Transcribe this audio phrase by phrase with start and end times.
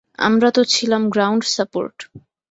[0.19, 1.97] আমরা তো ছিলাম গ্রাউন্ড সাপোর্ট।